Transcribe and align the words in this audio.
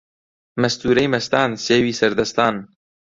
مەستوورەی 0.61 1.11
مەستان 1.13 1.49
سێوی 1.65 1.97
سەر 1.99 2.11
دەستان 2.19 2.55